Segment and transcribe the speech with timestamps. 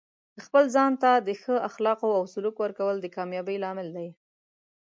[0.35, 4.09] د خپل ځان ته د ښه اخلاقو او سلوک ورکول د کامیابۍ لامل دی.